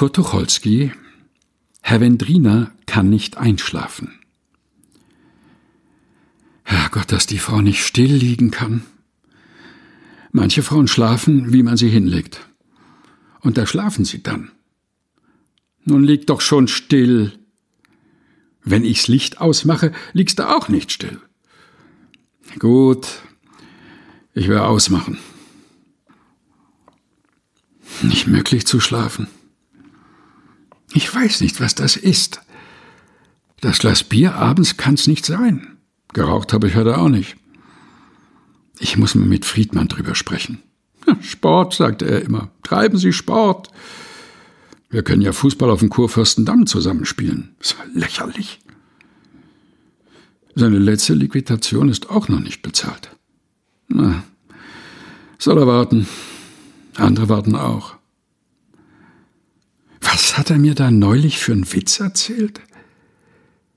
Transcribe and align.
Kurt 0.00 0.16
Tucholsky 0.16 0.92
Herr 1.82 2.00
Wendriner 2.00 2.72
kann 2.86 3.10
nicht 3.10 3.36
einschlafen. 3.36 4.18
Herrgott, 6.62 7.12
dass 7.12 7.26
die 7.26 7.36
Frau 7.36 7.60
nicht 7.60 7.84
still 7.84 8.10
liegen 8.10 8.50
kann. 8.50 8.86
Manche 10.32 10.62
Frauen 10.62 10.88
schlafen, 10.88 11.52
wie 11.52 11.62
man 11.62 11.76
sie 11.76 11.90
hinlegt. 11.90 12.40
Und 13.40 13.58
da 13.58 13.66
schlafen 13.66 14.06
sie 14.06 14.22
dann. 14.22 14.50
Nun 15.84 16.02
lieg 16.02 16.26
doch 16.26 16.40
schon 16.40 16.66
still. 16.66 17.38
Wenn 18.64 18.86
ich's 18.86 19.06
Licht 19.06 19.38
ausmache, 19.42 19.92
liegst 20.14 20.38
du 20.38 20.48
auch 20.48 20.70
nicht 20.70 20.92
still. 20.92 21.20
Gut, 22.58 23.06
ich 24.32 24.48
will 24.48 24.60
ausmachen. 24.60 25.18
Nicht 28.00 28.28
möglich 28.28 28.66
zu 28.66 28.80
schlafen. 28.80 29.28
Ich 30.92 31.14
weiß 31.14 31.40
nicht, 31.40 31.60
was 31.60 31.74
das 31.74 31.96
ist. 31.96 32.40
Das 33.60 33.78
Glas 33.78 34.02
Bier 34.04 34.34
abends 34.34 34.76
kann's 34.76 35.06
nicht 35.06 35.24
sein. 35.24 35.78
Geraucht 36.12 36.52
habe 36.52 36.68
ich 36.68 36.74
heute 36.74 36.98
auch 36.98 37.08
nicht. 37.08 37.36
Ich 38.78 38.96
muss 38.96 39.14
mal 39.14 39.26
mit 39.26 39.44
Friedmann 39.44 39.88
drüber 39.88 40.14
sprechen. 40.14 40.62
Sport, 41.20 41.74
sagte 41.74 42.06
er 42.06 42.22
immer. 42.22 42.50
Treiben 42.62 42.98
Sie 42.98 43.12
Sport. 43.12 43.68
Wir 44.88 45.02
können 45.02 45.22
ja 45.22 45.32
Fußball 45.32 45.70
auf 45.70 45.80
dem 45.80 45.90
Kurfürstendamm 45.90 46.66
zusammenspielen. 46.66 47.54
War 47.76 47.86
lächerlich. 47.94 48.60
Seine 50.54 50.78
letzte 50.78 51.14
Liquidation 51.14 51.88
ist 51.88 52.10
auch 52.10 52.28
noch 52.28 52.40
nicht 52.40 52.62
bezahlt. 52.62 53.10
Na, 53.88 54.24
soll 55.38 55.58
er 55.58 55.66
warten. 55.66 56.08
Andere 56.96 57.28
warten 57.28 57.54
auch. 57.54 57.99
Was 60.20 60.36
hat 60.36 60.50
er 60.50 60.58
mir 60.58 60.74
da 60.74 60.90
neulich 60.90 61.38
für 61.38 61.52
einen 61.52 61.72
Witz 61.72 61.98
erzählt? 61.98 62.60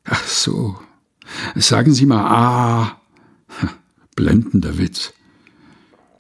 Ach 0.04 0.27
so. 0.27 0.77
Sagen 1.55 1.93
Sie 1.93 2.05
mal 2.05 2.26
ah. 2.26 3.01
Blendender 4.18 4.77
Witz. 4.77 5.13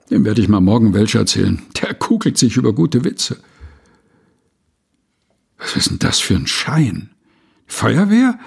Dem 0.09 0.23
werde 0.23 0.41
ich 0.41 0.47
mal 0.47 0.61
morgen 0.61 0.93
welche 0.93 1.17
erzählen. 1.17 1.61
Der 1.81 1.93
kugelt 1.93 2.37
sich 2.37 2.55
über 2.55 2.71
gute 2.71 3.03
Witze. 3.03 3.37
Was 5.57 5.75
ist 5.75 5.89
denn 5.89 5.99
das 5.99 6.19
für 6.19 6.35
ein 6.35 6.47
Schein? 6.47 7.09
Feuerwehr? 7.67 8.39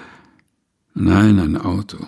Nein, 0.95 1.39
ein 1.39 1.59
Auto. 1.59 1.99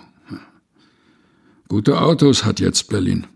Gute 1.67 2.01
Autos 2.01 2.43
hat 2.43 2.59
jetzt 2.59 2.89
Berlin. 2.89 3.27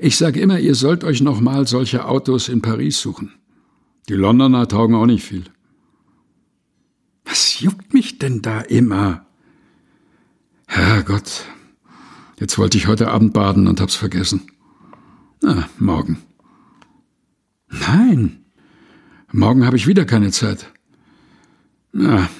Ich 0.00 0.16
sage 0.16 0.40
immer, 0.40 0.58
ihr 0.58 0.74
sollt 0.74 1.04
euch 1.04 1.20
noch 1.20 1.40
mal 1.40 1.66
solche 1.66 2.06
Autos 2.06 2.48
in 2.48 2.62
Paris 2.62 2.98
suchen. 2.98 3.37
Die 4.08 4.14
Londoner 4.14 4.66
taugen 4.66 4.94
auch 4.94 5.06
nicht 5.06 5.24
viel. 5.24 5.44
Was 7.24 7.60
juckt 7.60 7.92
mich 7.92 8.18
denn 8.18 8.40
da 8.40 8.60
immer? 8.60 9.26
Herrgott, 10.66 11.44
jetzt 12.40 12.56
wollte 12.56 12.78
ich 12.78 12.86
heute 12.86 13.10
Abend 13.10 13.34
baden 13.34 13.66
und 13.66 13.80
hab's 13.80 13.96
vergessen. 13.96 14.50
Na, 15.42 15.68
morgen. 15.78 16.18
Nein, 17.68 18.44
morgen 19.30 19.66
habe 19.66 19.76
ich 19.76 19.86
wieder 19.86 20.06
keine 20.06 20.30
Zeit. 20.30 20.72
Na, 21.92 22.30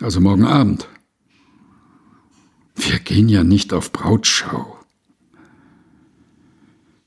also 0.00 0.20
morgen 0.20 0.44
Abend. 0.44 0.88
Wir 2.74 2.98
gehen 2.98 3.28
ja 3.28 3.44
nicht 3.44 3.72
auf 3.72 3.92
Brautschau. 3.92 4.78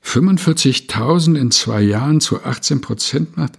45.000 0.02 1.36
in 1.36 1.50
zwei 1.50 1.82
Jahren 1.82 2.20
zu 2.20 2.42
18 2.42 2.80
Prozent 2.80 3.36
macht 3.36 3.58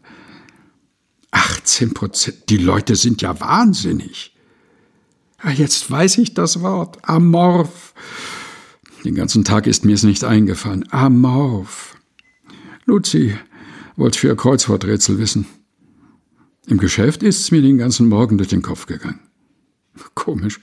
18 1.34 1.94
Prozent. 1.94 2.50
Die 2.50 2.58
Leute 2.58 2.96
sind 2.96 3.22
ja 3.22 3.40
wahnsinnig. 3.40 4.36
Ah, 5.40 5.52
jetzt 5.52 5.90
weiß 5.90 6.20
ich 6.20 6.34
das 6.34 6.62
Wort. 6.62 6.98
Amorph. 7.02 7.94
Den 9.04 9.16
ganzen 9.16 9.44
Tag 9.44 9.68
ist 9.68 9.84
mir 9.84 9.96
es 9.96 10.04
nicht 10.04 10.24
eingefallen. 10.24 10.86
Amorph. 10.92 11.98
Luzi 12.86 13.38
wollte 13.98 14.20
für 14.20 14.28
ihr 14.28 14.36
Kreuzworträtsel 14.36 15.18
wissen. 15.18 15.46
Im 16.68 16.78
Geschäft 16.78 17.24
ist 17.24 17.42
es 17.42 17.52
mir 17.52 17.62
den 17.62 17.78
ganzen 17.78 18.08
Morgen 18.08 18.38
durch 18.38 18.50
den 18.50 18.62
Kopf 18.62 18.86
gegangen. 18.86 19.20
Komisch, 20.16 20.60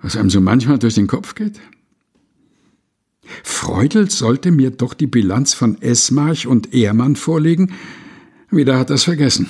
was 0.00 0.16
einem 0.16 0.30
so 0.30 0.40
manchmal 0.40 0.78
durch 0.78 0.94
den 0.94 1.06
Kopf 1.06 1.34
geht. 1.34 1.58
Freudel 3.42 4.10
sollte 4.10 4.50
mir 4.50 4.70
doch 4.70 4.94
die 4.94 5.06
Bilanz 5.06 5.54
von 5.54 5.80
Esmarch 5.80 6.46
und 6.46 6.74
Ehrmann 6.74 7.16
vorlegen. 7.16 7.72
Wieder 8.50 8.78
hat 8.78 8.90
er's 8.90 9.04
vergessen. 9.04 9.48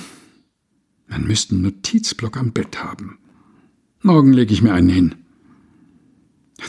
Man 1.07 1.25
müsste 1.25 1.55
einen 1.55 1.63
Notizblock 1.63 2.37
am 2.37 2.51
Bett 2.53 2.83
haben. 2.83 3.17
Morgen 4.01 4.31
lege 4.31 4.53
ich 4.53 4.61
mir 4.61 4.73
einen 4.73 4.89
hin. 4.89 5.15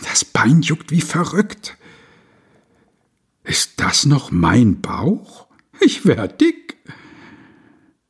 Das 0.04 0.24
Bein 0.24 0.62
juckt 0.62 0.90
wie 0.90 1.00
verrückt. 1.00 1.76
Ist 3.44 3.80
das 3.80 4.06
noch 4.06 4.30
mein 4.30 4.80
Bauch? 4.80 5.46
Ich 5.80 6.06
wär 6.06 6.28
dick. 6.28 6.76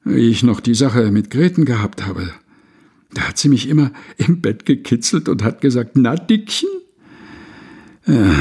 Wie 0.04 0.28
ich 0.28 0.42
noch 0.42 0.60
die 0.60 0.74
Sache 0.74 1.10
mit 1.10 1.30
Greten 1.30 1.64
gehabt 1.64 2.06
habe, 2.06 2.32
da 3.12 3.28
hat 3.28 3.38
sie 3.38 3.48
mich 3.48 3.68
immer 3.68 3.92
im 4.16 4.40
Bett 4.40 4.66
gekitzelt 4.66 5.28
und 5.28 5.42
hat 5.42 5.60
gesagt, 5.60 5.96
na 5.96 6.16
Dickchen? 6.16 6.68
Äh. 8.06 8.34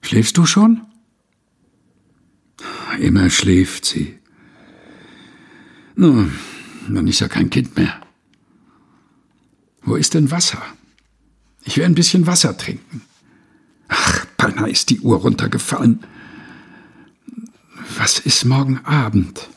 Schläfst 0.00 0.36
du 0.36 0.46
schon? 0.46 0.87
Immer 3.00 3.30
schläft 3.30 3.84
sie. 3.84 4.18
Nun, 5.94 6.32
dann 6.88 7.06
ist 7.06 7.20
ja 7.20 7.28
kein 7.28 7.50
Kind 7.50 7.76
mehr. 7.76 8.00
Wo 9.82 9.96
ist 9.96 10.14
denn 10.14 10.30
Wasser? 10.30 10.62
Ich 11.64 11.76
will 11.76 11.84
ein 11.84 11.94
bisschen 11.94 12.26
Wasser 12.26 12.56
trinken. 12.56 13.02
Ach, 13.88 14.24
beinahe 14.36 14.70
ist 14.70 14.90
die 14.90 15.00
Uhr 15.00 15.18
runtergefallen. 15.18 16.00
Was 17.96 18.18
ist 18.18 18.44
morgen 18.44 18.78
Abend? 18.84 19.48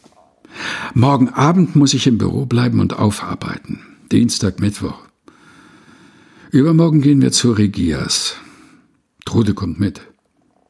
Morgen 0.93 1.29
Abend 1.29 1.75
muss 1.75 1.93
ich 1.93 2.07
im 2.07 2.17
Büro 2.17 2.45
bleiben 2.45 2.79
und 2.79 2.93
aufarbeiten. 2.93 3.79
Dienstag, 4.11 4.59
Mittwoch. 4.59 4.99
Übermorgen 6.51 7.01
gehen 7.01 7.21
wir 7.21 7.31
zu 7.31 7.51
Regias. 7.51 8.35
Trude 9.25 9.53
kommt 9.53 9.79
mit. 9.79 10.01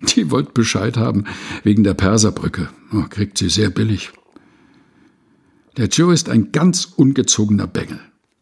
Die 0.16 0.32
wollt 0.32 0.54
Bescheid 0.54 0.98
haben 0.98 1.26
wegen 1.64 1.84
der 1.84 1.94
Perserbrücke. 1.94 2.70
Oh, 2.94 3.04
kriegt 3.10 3.38
sie 3.38 3.50
sehr 3.50 3.70
billig. 3.70 4.12
Der 5.78 5.88
Joe 5.88 6.14
ist 6.14 6.30
ein 6.30 6.52
ganz 6.52 6.86
ungezogener 6.86 7.68
Bengel. 7.68 8.00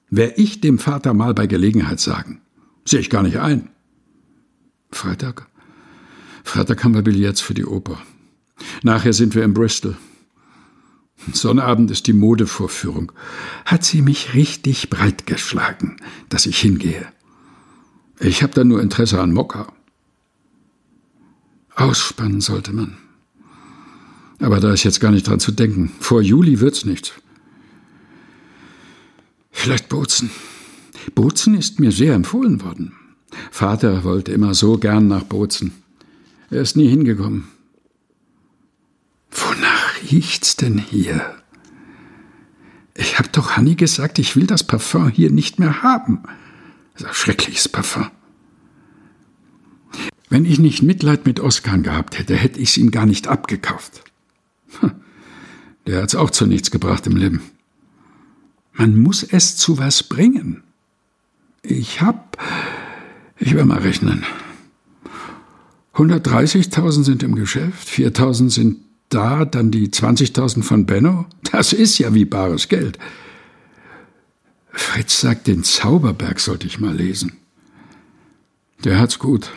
Wär 0.10 0.40
ich 0.40 0.62
dem 0.62 0.80
Vater 0.80 1.14
mal 1.14 1.34
bei 1.34 1.46
Gelegenheit 1.46 2.00
sagen. 2.00 2.42
Sehe 2.86 3.00
ich 3.00 3.10
gar 3.10 3.22
nicht 3.22 3.38
ein. 3.38 3.70
Freitag? 4.92 5.48
Freitag 6.44 6.84
haben 6.84 6.96
wir 6.96 7.04
Billets 7.04 7.42
für 7.42 7.54
die 7.54 7.66
Oper. 7.66 8.02
Nachher 8.82 9.14
sind 9.14 9.36
wir 9.36 9.44
in 9.44 9.54
Bristol. 9.54 9.96
Sonnabend 11.34 11.92
ist 11.92 12.08
die 12.08 12.14
Modevorführung. 12.14 13.12
Hat 13.66 13.84
sie 13.84 14.02
mich 14.02 14.34
richtig 14.34 14.90
breit 14.90 15.28
geschlagen, 15.28 15.98
dass 16.30 16.46
ich 16.46 16.58
hingehe. 16.58 17.06
Ich 18.20 18.42
habe 18.42 18.54
da 18.54 18.64
nur 18.64 18.82
Interesse 18.82 19.22
an 19.22 19.32
Mokka. 19.32 19.72
Ausspannen 21.80 22.42
sollte 22.42 22.74
man. 22.74 22.98
Aber 24.40 24.60
da 24.60 24.74
ist 24.74 24.84
jetzt 24.84 25.00
gar 25.00 25.12
nicht 25.12 25.28
dran 25.28 25.40
zu 25.40 25.52
denken. 25.52 25.92
Vor 26.00 26.22
Juli 26.22 26.60
wird's 26.60 26.86
nichts. 26.86 27.14
Vielleicht 29.52 29.90
Bozen. 29.90 30.30
Bozen 31.16 31.56
ist 31.56 31.80
mir 31.80 31.92
sehr 31.92 32.14
empfohlen 32.14 32.62
worden. 32.62 32.94
Vater 33.52 34.04
wollte 34.04 34.32
immer 34.32 34.54
so 34.54 34.78
gern 34.78 35.08
nach 35.08 35.24
Bozen. 35.24 35.72
Er 36.50 36.62
ist 36.62 36.76
nie 36.76 36.88
hingekommen. 36.88 37.48
Wonach 39.32 40.02
riecht's 40.12 40.56
denn 40.56 40.78
hier? 40.78 41.36
Ich 42.96 43.20
hab 43.20 43.32
doch 43.32 43.56
Hanni 43.56 43.76
gesagt, 43.76 44.20
ich 44.20 44.36
will 44.36 44.48
das 44.48 44.66
Parfum 44.66 45.10
hier 45.10 45.32
nicht 45.32 45.60
mehr 45.60 45.82
haben. 45.82 46.24
Das 46.94 47.04
ist 47.04 47.08
ein 47.08 47.14
schreckliches 47.14 47.70
Parfum. 47.70 48.10
Wenn 50.30 50.46
ich 50.46 50.60
nicht 50.60 50.84
Mitleid 50.84 51.26
mit 51.26 51.40
Oskar 51.40 51.80
gehabt 51.80 52.18
hätte, 52.18 52.36
hätte 52.36 52.60
ich 52.60 52.70
es 52.70 52.78
ihm 52.78 52.92
gar 52.92 53.06
nicht 53.06 53.28
abgekauft. 53.28 54.04
Der 55.88 56.04
hat's 56.04 56.16
auch 56.16 56.30
zu 56.30 56.46
nichts 56.46 56.70
gebracht 56.70 57.08
im 57.08 57.16
Leben. 57.16 57.42
Man 58.74 58.98
muss 58.98 59.24
es 59.24 59.58
zu 59.58 59.80
was 59.80 60.04
bringen. 60.04 60.64
Ich 61.64 62.02
hab, 62.02 62.38
ich 63.38 63.56
will 63.56 63.66
mal 63.66 63.80
rechnen. 63.80 64.24
130.000 65.96 67.04
sind 67.04 67.24
im 67.24 67.36
Geschäft, 67.36 67.90
4.000 67.90 68.50
sind 68.52 68.78
da, 69.10 69.44
dann 69.44 69.72
die 69.72 69.90
20.000 69.90 70.62
von 70.64 70.86
Benno. 70.86 71.26
Das 71.52 71.74
ist 71.74 71.98
ja 71.98 72.14
wie 72.14 72.26
bares 72.26 72.70
Geld. 72.70 73.00
Fritz 74.72 75.20
sagt, 75.20 75.48
den 75.48 75.64
Zauberberg 75.64 76.40
sollte 76.40 76.68
ich 76.68 76.80
mal 76.80 76.96
lesen. 76.96 77.34
Der 78.84 79.00
hat's 79.00 79.20
gut. 79.20 79.52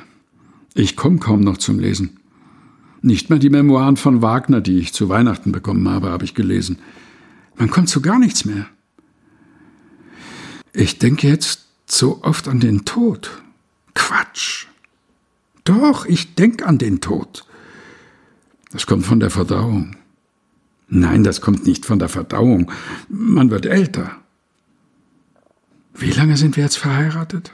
Ich 0.75 0.97
komme 0.97 1.19
kaum 1.19 1.41
noch 1.41 1.59
zum 1.59 1.79
Lesen. 1.79 2.19
Nicht 3.03 3.31
mal 3.31 3.39
die 3.39 3.51
Memoiren 3.51 3.97
von 3.97 4.23
Wagner, 4.23 4.61
die 4.61 4.79
ich 4.79 4.93
zu 4.93 5.09
Weihnachten 5.09 5.53
bekommen 5.53 5.89
habe, 5.89 6.11
habe 6.11 6.25
ich 6.25 6.35
gelesen. 6.35 6.79
Man 7.57 7.69
kommt 7.69 7.89
zu 7.89 8.01
gar 8.01 8.19
nichts 8.19 8.45
mehr. 8.45 8.67
Ich 10.73 10.99
denke 10.99 11.29
jetzt 11.29 11.67
so 11.87 12.23
oft 12.23 12.49
an 12.49 12.61
den 12.61 12.85
Tod. 12.85 13.43
Quatsch. 13.95 14.67
Doch, 15.65 16.07
ich 16.07 16.35
denke 16.35 16.67
an 16.67 16.79
den 16.79 17.01
Tod. 17.01 17.45
Das 18.71 18.87
kommt 18.87 19.05
von 19.05 19.21
der 19.21 19.31
Verdauung. 19.31 19.97
Nein, 20.89 21.25
das 21.25 21.41
kommt 21.41 21.67
nicht 21.67 21.85
von 21.85 21.99
der 21.99 22.09
Verdauung. 22.09 22.71
Man 23.09 23.51
wird 23.51 23.67
älter. 23.67 24.17
Wie 25.95 26.11
lange 26.11 26.37
sind 26.37 26.57
wir 26.57 26.65
jetzt 26.65 26.79
verheiratet? 26.79 27.53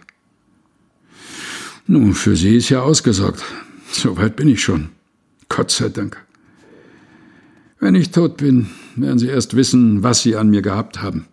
Nun, 1.91 2.13
für 2.13 2.37
Sie 2.37 2.55
ist 2.55 2.69
ja 2.69 2.83
ausgesorgt. 2.83 3.43
Soweit 3.91 4.37
bin 4.37 4.47
ich 4.47 4.63
schon. 4.63 4.91
Gott 5.49 5.71
sei 5.71 5.89
Dank. 5.89 6.23
Wenn 7.81 7.95
ich 7.95 8.11
tot 8.11 8.37
bin, 8.37 8.69
werden 8.95 9.19
Sie 9.19 9.29
erst 9.29 9.57
wissen, 9.57 10.03
was 10.03 10.23
Sie 10.23 10.37
an 10.37 10.51
mir 10.51 10.61
gehabt 10.61 11.01
haben. 11.01 11.29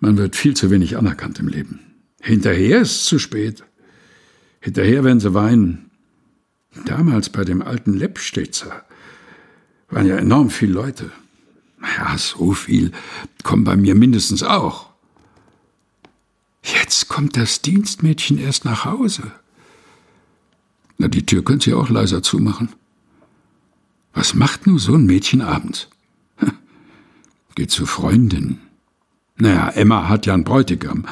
Man 0.00 0.18
wird 0.18 0.36
viel 0.36 0.54
zu 0.54 0.70
wenig 0.70 0.98
anerkannt 0.98 1.38
im 1.38 1.48
Leben. 1.48 1.80
Hinterher 2.20 2.82
ist 2.82 3.06
zu 3.06 3.18
spät. 3.18 3.64
Hinterher 4.60 5.02
werden 5.02 5.20
Sie 5.20 5.32
weinen. 5.32 5.90
Damals 6.84 7.30
bei 7.30 7.44
dem 7.44 7.62
alten 7.62 7.94
Leppstetzer 7.94 8.84
waren 9.88 10.06
ja 10.06 10.16
enorm 10.16 10.50
viele 10.50 10.74
Leute. 10.74 11.10
Ja, 11.96 12.18
so 12.18 12.52
viel 12.52 12.92
kommen 13.44 13.64
bei 13.64 13.76
mir 13.76 13.94
mindestens 13.94 14.42
auch. 14.42 14.90
Kommt 17.16 17.38
das 17.38 17.62
Dienstmädchen 17.62 18.36
erst 18.36 18.66
nach 18.66 18.84
Hause. 18.84 19.32
Na, 20.98 21.08
die 21.08 21.24
Tür 21.24 21.42
könnt 21.42 21.66
ihr 21.66 21.78
auch 21.78 21.88
leiser 21.88 22.22
zumachen. 22.22 22.74
Was 24.12 24.34
macht 24.34 24.66
nun 24.66 24.78
so 24.78 24.94
ein 24.94 25.06
Mädchen 25.06 25.40
abends? 25.40 25.88
Geht 27.54 27.70
zu 27.70 27.86
Freundin. 27.86 28.58
Naja, 29.38 29.70
Emma 29.70 30.10
hat 30.10 30.26
ja 30.26 30.34
einen 30.34 30.44
Bräutigam. 30.44 31.06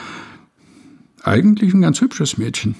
Eigentlich 1.22 1.72
ein 1.72 1.80
ganz 1.80 2.02
hübsches 2.02 2.36
Mädchen. 2.36 2.74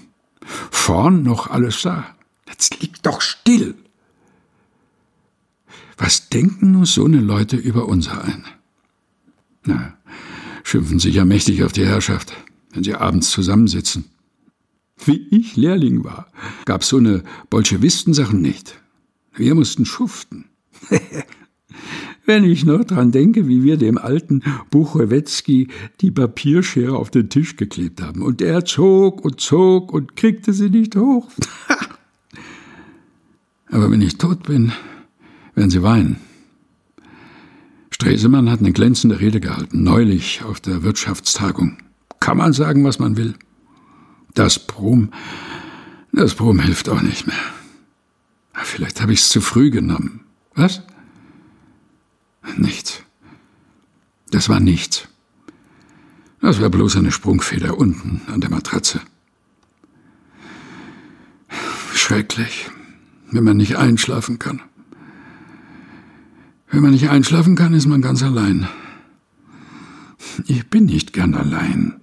Vorn 0.70 1.22
noch 1.22 1.48
alles 1.48 1.80
da. 1.80 2.04
Jetzt 2.46 2.82
liegt 2.82 3.06
doch 3.06 3.22
still. 3.22 3.74
Was 5.96 6.28
denken 6.28 6.72
nun 6.72 6.84
so 6.84 7.06
eine 7.06 7.20
Leute 7.20 7.56
über 7.56 7.86
unser 7.88 8.22
ein? 8.22 8.44
Na, 9.64 9.96
schimpfen 10.62 10.98
sich 10.98 11.14
ja 11.14 11.24
mächtig 11.24 11.62
auf 11.62 11.72
die 11.72 11.86
Herrschaft, 11.86 12.34
wenn 12.74 12.84
sie 12.84 12.94
abends 12.94 13.30
zusammensitzen. 13.30 14.04
Wie 15.04 15.26
ich 15.30 15.56
Lehrling 15.56 16.04
war, 16.04 16.26
gab's 16.66 16.88
so 16.88 16.98
eine 16.98 17.22
Bolschewistensachen 17.50 18.40
nicht. 18.40 18.80
Wir 19.34 19.54
mussten 19.54 19.84
schuften. 19.84 20.46
Wenn 22.26 22.44
ich 22.44 22.64
noch 22.64 22.84
dran 22.84 23.12
denke, 23.12 23.48
wie 23.48 23.64
wir 23.64 23.76
dem 23.76 23.98
alten 23.98 24.42
Buchowetzki 24.70 25.68
die 26.00 26.10
Papierschere 26.10 26.96
auf 26.96 27.10
den 27.10 27.28
Tisch 27.28 27.56
geklebt 27.56 28.00
haben. 28.00 28.22
Und 28.22 28.40
er 28.40 28.64
zog 28.64 29.22
und 29.22 29.40
zog 29.40 29.92
und 29.92 30.16
kriegte 30.16 30.54
sie 30.54 30.70
nicht 30.70 30.96
hoch. 30.96 31.30
Aber 33.70 33.90
wenn 33.90 34.00
ich 34.00 34.16
tot 34.16 34.44
bin, 34.44 34.72
werden 35.54 35.70
sie 35.70 35.82
weinen. 35.82 36.16
Stresemann 37.90 38.50
hat 38.50 38.60
eine 38.60 38.72
glänzende 38.72 39.20
Rede 39.20 39.40
gehalten, 39.40 39.82
neulich 39.82 40.42
auf 40.44 40.60
der 40.60 40.82
Wirtschaftstagung. 40.82 41.76
Kann 42.24 42.38
man 42.38 42.54
sagen, 42.54 42.82
was 42.84 42.98
man 42.98 43.18
will. 43.18 43.34
Das 44.32 44.58
Brom, 44.58 45.10
das 46.10 46.34
Brom 46.34 46.58
hilft 46.58 46.88
auch 46.88 47.02
nicht 47.02 47.26
mehr. 47.26 47.36
Vielleicht 48.54 49.02
habe 49.02 49.12
ich 49.12 49.20
es 49.20 49.28
zu 49.28 49.42
früh 49.42 49.70
genommen. 49.70 50.20
Was? 50.54 50.80
Nichts. 52.56 53.02
Das 54.30 54.48
war 54.48 54.58
nichts. 54.58 55.06
Das 56.40 56.62
war 56.62 56.70
bloß 56.70 56.96
eine 56.96 57.12
Sprungfeder 57.12 57.76
unten 57.76 58.22
an 58.32 58.40
der 58.40 58.48
Matratze. 58.48 59.02
Schrecklich, 61.92 62.70
wenn 63.32 63.44
man 63.44 63.58
nicht 63.58 63.76
einschlafen 63.76 64.38
kann. 64.38 64.62
Wenn 66.70 66.80
man 66.80 66.92
nicht 66.92 67.10
einschlafen 67.10 67.54
kann, 67.54 67.74
ist 67.74 67.84
man 67.84 68.00
ganz 68.00 68.22
allein. 68.22 68.66
Ich 70.46 70.70
bin 70.70 70.86
nicht 70.86 71.12
gern 71.12 71.34
allein. 71.34 72.00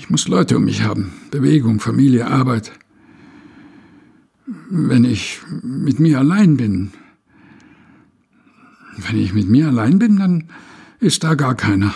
Ich 0.00 0.08
muss 0.08 0.28
Leute 0.28 0.56
um 0.56 0.64
mich 0.64 0.82
haben. 0.82 1.12
Bewegung, 1.30 1.78
Familie, 1.78 2.26
Arbeit. 2.26 2.72
Wenn 4.70 5.04
ich 5.04 5.40
mit 5.62 6.00
mir 6.00 6.18
allein 6.18 6.56
bin, 6.56 6.92
wenn 8.96 9.18
ich 9.18 9.34
mit 9.34 9.46
mir 9.46 9.68
allein 9.68 9.98
bin, 9.98 10.16
dann 10.16 10.48
ist 11.00 11.22
da 11.22 11.34
gar 11.34 11.54
keiner. 11.54 11.94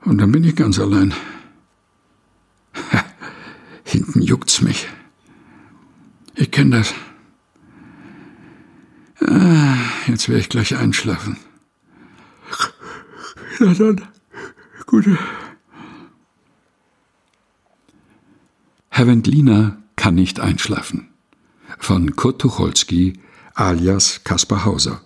Und 0.00 0.16
dann 0.16 0.32
bin 0.32 0.42
ich 0.42 0.56
ganz 0.56 0.78
allein. 0.78 1.12
Hinten 3.84 4.22
juckt's 4.22 4.62
mich. 4.62 4.88
Ich 6.36 6.50
kenne 6.50 6.78
das. 6.78 6.94
Ah, 9.20 9.76
jetzt 10.06 10.26
werde 10.30 10.40
ich 10.40 10.48
gleich 10.48 10.74
einschlafen. 10.74 11.36
Na 13.58 13.74
dann, 13.74 14.00
gute. 14.86 15.18
Herr 19.00 19.06
Wendliner 19.06 19.78
kann 19.96 20.14
nicht 20.14 20.40
einschlafen. 20.40 21.08
Von 21.78 22.16
Kurt 22.16 22.38
Tucholsky 22.38 23.14
alias 23.54 24.24
Kaspar 24.24 24.66
Hauser 24.66 25.00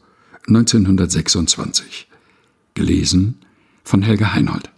1926. 0.48 2.08
Gelesen 2.74 3.36
von 3.84 4.02
Helga 4.02 4.32
Heinold. 4.34 4.73